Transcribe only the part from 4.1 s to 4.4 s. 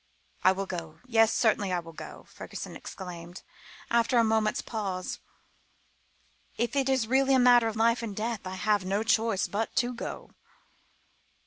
a